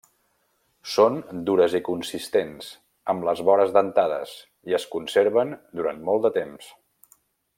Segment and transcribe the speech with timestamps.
[0.93, 1.19] Són
[1.49, 2.71] dures i consistents,
[3.13, 4.33] amb les vores dentades,
[4.73, 6.73] i es conserven durant molt de temps.